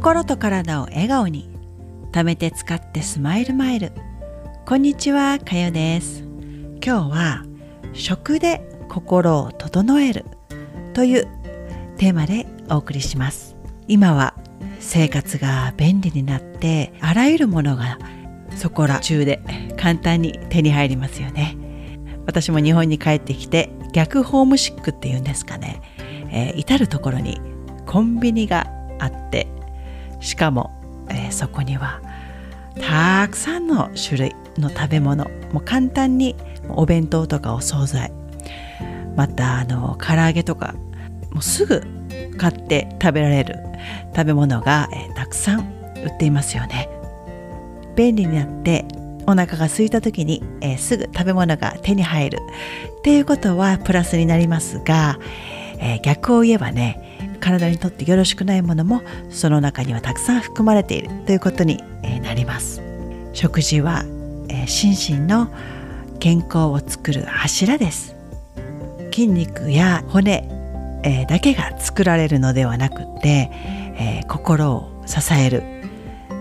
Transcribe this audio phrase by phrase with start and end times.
[0.00, 1.50] 心と体を笑顔に
[2.10, 3.92] 貯めて使ってスマイルマイル。
[4.64, 6.24] こんにちはかよです。
[6.82, 7.44] 今日は
[7.92, 10.24] 食で心を整える。
[10.94, 11.28] という
[11.98, 13.56] テーマでお送りします。
[13.88, 14.32] 今は
[14.78, 17.98] 生活が便利になってあらゆるものが
[18.56, 19.42] そこら中で
[19.76, 21.58] 簡単に手に入りますよね。
[22.24, 25.82] 私も日本に帰ってきて逆ホームシックっていうんですかね、
[26.32, 27.38] えー、至る所に
[27.84, 28.66] コンビニが
[28.98, 29.59] あって
[30.20, 30.70] しかも、
[31.08, 32.00] えー、そこには
[32.80, 36.36] たくさんの種類の食べ物もう簡単に
[36.68, 38.12] お弁当とかお惣菜。
[39.16, 40.74] またあの唐揚げとか
[41.30, 41.82] もうすぐ
[42.38, 43.56] 買って食べられる
[44.14, 45.60] 食べ物が、えー、たくさん
[45.96, 46.88] 売っていますよね。
[47.96, 48.86] 便利になって
[49.26, 52.38] お腹が空いた時に、えー、すぐ食べ物が手に入る。
[52.98, 55.18] っていうことはプラスになりますが、
[55.78, 57.09] えー、逆を言えばね
[57.40, 61.08] 体にとってよろしくないものもその中にはたくさん含まれている。
[61.26, 61.82] ということに
[62.22, 62.82] なります。
[63.32, 64.04] 食事は、
[64.48, 65.48] え、心身の
[66.18, 68.14] 健康を作る柱です。
[69.12, 70.48] 筋肉や骨、
[71.02, 73.50] え、だけが作られるのではなくて、
[73.98, 75.62] え、心を支える。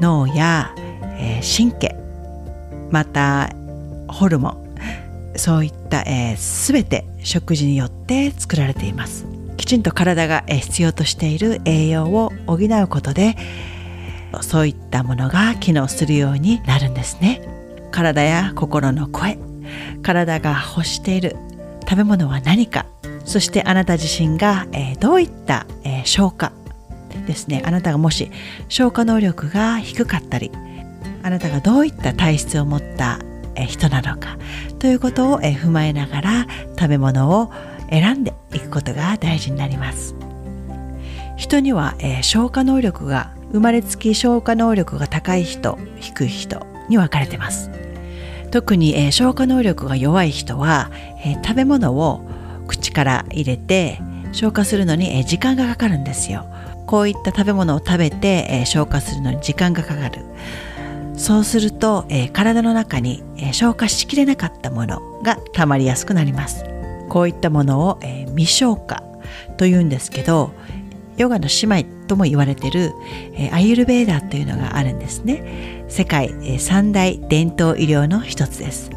[0.00, 0.74] 脳や、
[1.18, 1.96] え神経
[2.90, 3.50] また
[4.08, 4.70] ホルモン
[5.36, 9.26] そういった、えー、全て食事によって作られています。
[9.70, 13.36] ちんと体が必要としている栄養を補うことで
[14.40, 17.40] そういったものが機能するようになるんですね。
[17.92, 19.38] 体や心の声
[20.02, 21.36] 体が欲している
[21.88, 22.84] 食べ物は何か
[23.24, 26.50] そしてあなた自身が、え、どういった、え、消化
[27.28, 27.62] ですね。
[27.64, 28.28] あなたがもし
[28.68, 30.50] 消化能力が低かったり
[31.22, 33.20] あなたがどういった体質を持った
[33.68, 34.36] 人なのか
[34.80, 37.52] ということを踏まえながら食べ物を
[37.88, 40.14] 選んでいくことが大事になります。
[41.36, 47.70] 人には、えー、消化能力が生まれつき消化能力が高い人低い人に分かれてます。
[48.50, 50.90] 特に、えー、消化能力が弱い人は、
[51.24, 52.20] えー、食べ物を
[52.66, 54.00] 口から入れて
[54.32, 56.46] 消化するのに、えー、時間がかかるんですよ。
[56.86, 60.24] こういった食べ物を食べて、えー、消化するのに時間がかかる。
[61.16, 66.64] そうすると、えー、体の中に、えー、消化しきれなかったものが溜まりやすくなります。
[67.10, 69.02] こういったものを、えー、未消化
[69.58, 70.52] というんですけど
[71.18, 72.94] ヨガの姉妹とも言われてる、
[73.34, 75.84] えー、アユルベーダというのがあるんですね。
[75.88, 78.90] 世界、えー、三大伝統医療の一つです。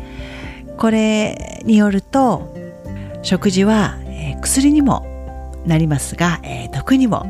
[0.77, 2.55] これによると
[3.23, 5.05] 食事は、えー、薬にも
[5.65, 7.25] なりますが、えー、毒にも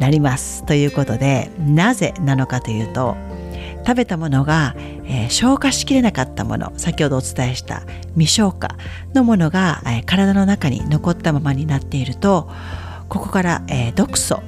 [0.00, 3.16] なりますということでなぜなのかというと
[3.86, 4.74] 食べたものが、
[5.04, 7.82] えー、消化しきれなかったもの先ほどお伝えした
[8.14, 8.76] 未消化
[9.14, 12.50] のものが、えー、体の中に残ったままになっていると
[13.08, 14.42] ここから、えー、毒素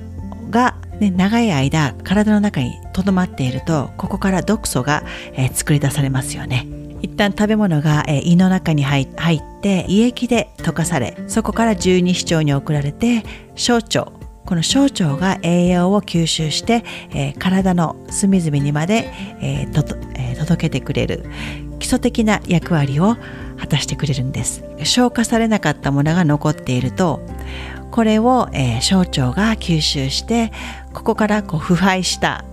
[0.51, 6.67] が、ね、長い間体の中にとどまっているとここから毒素が、えー、作り出されますよね。
[7.03, 9.11] 一旦食べ物が、え、胃の中に入っ
[9.61, 13.25] て胃液で溶かされそこから十二指腸に送られて
[13.57, 14.13] 小腸
[14.45, 19.09] この小腸が栄養を吸収して、えー、体の隅々にまで、
[19.41, 21.25] えーとえー、届けてくれる
[21.79, 23.17] 基礎的な役割を
[23.59, 24.65] 果たしてくれるんです。
[24.79, 27.21] 消化されなかったものが残っていると
[27.91, 30.51] これを、えー、小腸が吸収して
[30.93, 32.45] ここからこう腐敗した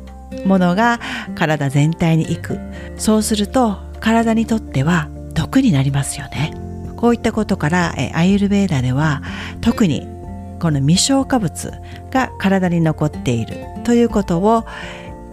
[0.45, 0.99] ものが
[1.35, 2.59] 体全体に行く。
[2.97, 6.53] そうすると体にとっては毒になりますよね。
[6.97, 9.21] こういったことから、えー、アイルベーダでは
[9.61, 10.18] 特に
[10.59, 11.73] この未消化物
[12.11, 14.65] が体に残っているということを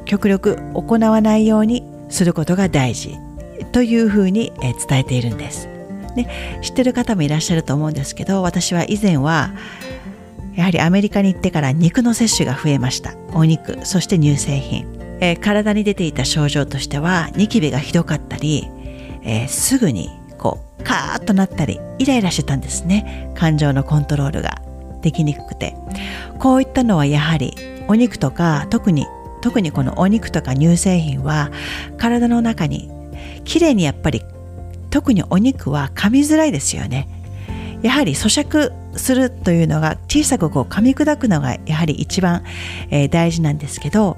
[0.04, 3.19] 極力行わないようにすることが大事
[3.72, 4.53] というふうに
[4.88, 5.69] 伝えているんです。
[6.15, 6.26] で
[6.62, 9.53] 知ってる方もいらっしゃると思うんですけど私は以前は
[10.54, 13.15] やはりアメリカに行ってから肉の摂取が増えました。
[13.34, 14.86] お肉そして乳製品、
[15.20, 18.66] えー、体に出ていた症状としてはニキビがひどかったり、
[19.22, 23.31] えー、すぐにこうカーッとなったりイライラしてたんですね。
[23.34, 24.66] 感情のコントロールが。
[25.06, 25.76] できにくくて。
[26.38, 27.54] こういったのはやはり
[27.88, 29.06] お肉とか特に
[29.41, 31.50] 特にこのお肉とか乳製品は
[31.98, 32.91] 体の中に
[33.44, 34.22] きれいにやっぱり
[34.91, 37.08] 特にお肉は噛みづらいですよね。
[37.82, 42.42] やはり咀嚼するというのが小さくこう噛み砕くのがやはり一番、
[42.91, 44.16] えー、大事なんですけど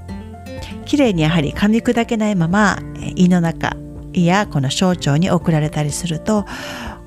[0.85, 2.79] きれいにやはり噛み砕けないまま
[3.15, 3.75] 胃の中
[4.13, 6.45] 胃やこの小腸に送られたりすると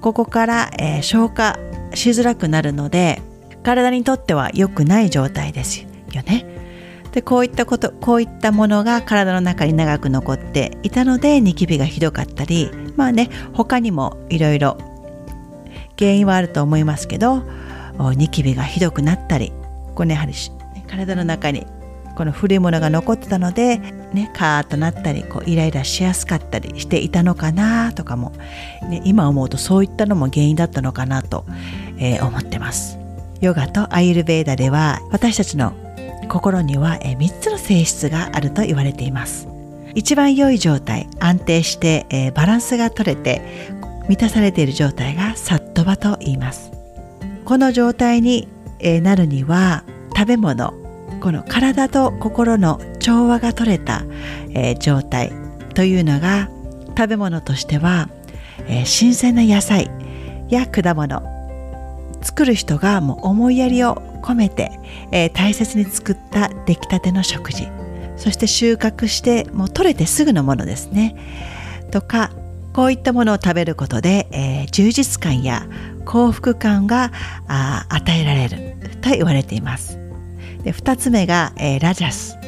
[0.02, 1.58] ここから、えー、消化
[1.94, 3.22] しづらくなるので
[3.62, 5.82] 体にとっては良くない状態です
[6.12, 6.46] よね。
[7.12, 14.78] でこういったことこういったものが体の中に長く残っていたのでニキビがひどかったりまあね他にもいろいろ
[15.98, 17.42] 原因はあると思いますけど
[18.16, 19.52] ニキビがひどくなったり
[19.94, 20.32] これ、ね、やはり
[20.88, 21.66] 体の中に
[22.16, 28.32] この古いものが残ってたので、ね、カーッとなったりこうイライラしやすかったりしていたのかなとかも、
[28.88, 31.44] ね、今思うとそういったのも原因だったのかなと、
[31.98, 33.01] えー、思ってます。
[33.42, 35.74] ヨガとアイルベーダでは私たちの
[36.28, 39.48] 心には3つの性質があると言われています。
[39.94, 43.42] 一番良い状態安定して、バランスが取れて
[44.08, 46.72] 満たされている状態がサットバと言います
[47.44, 48.48] この状態に、
[49.02, 49.84] なるには
[50.16, 50.72] 食べ物
[51.20, 54.04] この体と心の調和が取れた、
[54.54, 55.32] え、状態
[55.74, 56.48] というのが
[56.96, 58.08] 食べ物としては、
[58.68, 59.90] え、新鮮な野菜
[60.48, 61.31] や果物
[62.22, 64.70] 作る人がもう思いやりを込めて、
[65.10, 67.68] えー、大切に作った出来たての食事。
[68.16, 71.16] そして収穫してもう取れてすぐのものですね。
[71.90, 72.30] とか
[72.72, 75.66] こういったものを食べることで、えー、充実感や
[76.04, 77.12] 幸福感が
[77.88, 79.98] 与えられると言われています。
[80.62, 82.38] で2つ目が、えー、ラジャス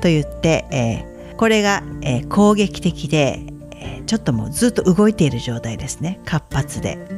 [0.00, 3.42] といって、えー、これが、えー、攻撃的で、
[3.72, 6.20] えちょっともうずっと動いている状態ですね。
[6.24, 7.17] 活発で。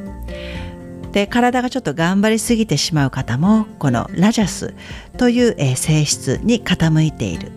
[1.11, 4.73] で体がちょっと頑張りすぎてしまう方もこのラジャス
[5.17, 7.51] という、え性質に傾いている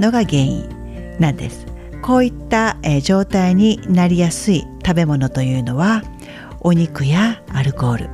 [0.00, 1.66] のが原因なんです。
[2.02, 6.02] こういった、え状態になりやすい食べ物というのは
[6.60, 8.10] お肉やアルコール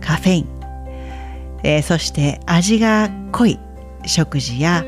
[0.00, 0.48] カフェイン、
[1.62, 3.58] えー、そして味が濃い
[4.06, 4.84] 食事や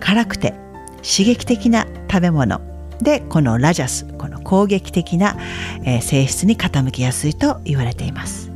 [0.00, 0.52] 辛くて
[0.96, 2.60] 刺激的な食べ物
[3.00, 5.36] でこのラジャスこの攻撃的な、
[5.84, 8.49] えー、性質に傾きやすいと言われています。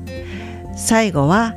[0.76, 1.55] 最後は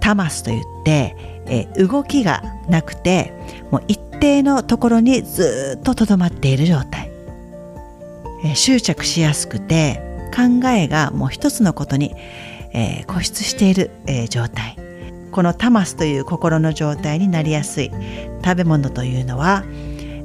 [0.00, 1.16] タマスといって、
[1.46, 3.32] えー、動きがなくて
[3.70, 7.10] もう一定のところにずっととどまっている状態、
[8.44, 10.00] えー、執着しやすくて
[10.34, 12.14] 考えがもう一つのことに、
[12.72, 14.76] えー、固執している、えー、状態。
[15.32, 17.90] このタマスという心の状態になりやすい。
[18.44, 19.64] 食べ物というのは、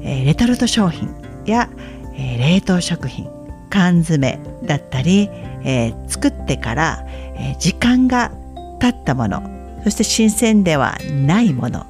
[0.02, 1.14] えー、レトルト商品
[1.44, 1.68] や、
[2.14, 3.28] えー、冷凍食品
[3.68, 5.28] 缶詰だったり、
[5.64, 7.06] えー、作ってから、
[7.36, 7.71] えー、時
[8.12, 8.30] が
[8.78, 9.42] 経ったもの
[9.84, 11.86] そして新鮮ではないもの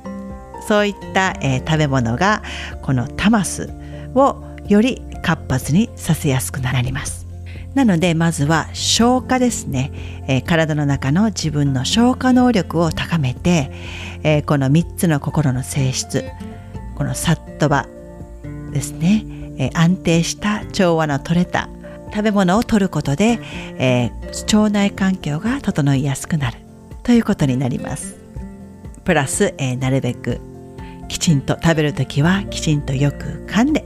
[0.69, 2.43] そういった、えー、食べ物が
[2.83, 3.69] このタマス
[4.15, 7.27] をより活発にさせやすくなります。
[7.75, 9.91] なのでまずは消化ですね、
[10.29, 13.73] えー、体の中の自分の消化能力を高めて、
[14.23, 16.25] えー、この3つの心の性質
[16.97, 17.89] このサットバ
[18.73, 19.25] ですね、
[19.59, 21.69] え、安定した調和の取れた
[22.13, 23.41] 食べ物を取ることで、
[23.79, 24.11] え
[24.53, 26.59] 腸内環境が整いやすくなる。
[27.03, 28.17] ということになります。
[29.05, 30.41] プラス、えなるべく
[31.13, 33.83] きちんと食べるときはきちんとよく噛んで、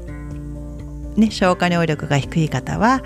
[1.16, 3.02] ね、消化能力が低い方は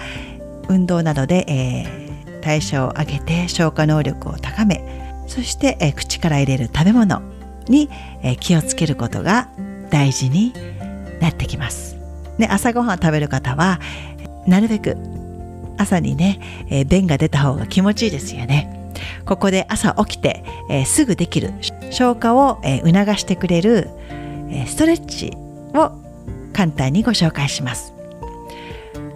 [0.69, 7.23] 運動などで、えー、代謝を上げて消化能力を高めそして、えー、口から入れる食べ物
[7.67, 7.89] に、
[8.23, 9.49] えー、気をつけることが
[9.89, 10.53] 大事に
[11.21, 11.97] なってきます。
[12.39, 13.81] ね、朝ごはん食べる方は
[14.51, 14.97] なるべく
[15.79, 18.93] 朝にね、えー、便が出た方が気持ちいいですよね。
[19.25, 21.53] ここで朝起きて、えー、すぐできる
[21.91, 23.89] 消化を、えー、促してくれる、
[24.51, 25.33] えー、ストレッチ
[25.75, 25.93] を
[26.53, 27.95] 簡単にご紹介します。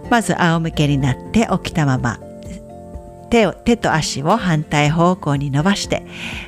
[0.09, 2.19] まず仰向けになって起きたまま
[3.29, 6.05] 手を手と足を反対方向に伸ばして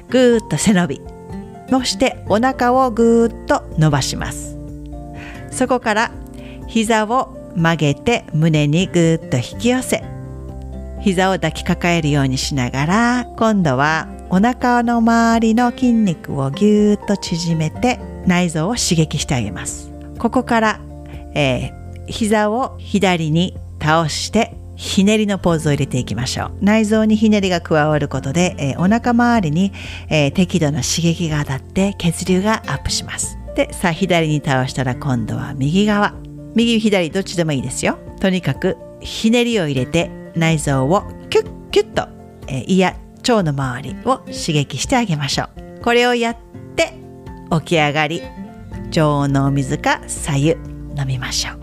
[0.10, 1.01] ぐーっと背伸び
[1.69, 4.58] そしてお腹をぐーっと伸ばします
[5.51, 6.12] そこから
[6.67, 10.03] 膝を曲げて胸にぐーっと引き寄せ
[11.01, 19.89] 膝を抱きかかえるようにしながら今度はお腹の周りの筋肉をぎゅーっと縮めて内臓を刺激してあげます。
[20.19, 20.81] ここから、
[21.33, 26.51] えー、膝を左に倒してひねりのポーズを入れていきましょう。
[26.61, 29.71] 内臓にひねりが加わることで、えー、お腹周りに、
[30.09, 33.37] えー、適度な刺激が当たって血流がアップします。
[33.55, 36.26] でさあ左に倒したら今度は右側。
[36.56, 37.98] 右左どっちでもいいですよ。
[38.20, 42.08] とにかくひねりを入れて内臓をキュッキュッと、
[42.48, 45.46] えー、胃や腸の周りを刺激してあげましょ
[45.80, 45.82] う。
[45.82, 46.38] これをやっ
[46.75, 46.94] て
[47.51, 48.22] 起き上がり
[48.89, 50.50] 常温のお水か左右
[50.98, 51.58] 飲みましょう。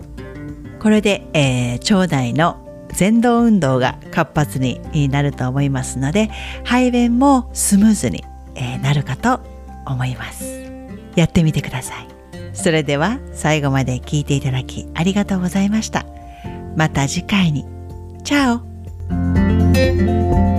[0.79, 2.65] これで、えー、腸内の
[2.97, 6.29] 前動運動が活発になると思いますので
[6.63, 8.23] 排便もスムーズに、
[8.81, 9.41] なるかと
[9.85, 10.63] 思います。
[11.15, 12.14] やってみてください。
[12.55, 16.05] それでは最後まで聞いていただきありがとうございました。
[16.75, 17.65] また次回に。
[18.23, 20.54] チャオ。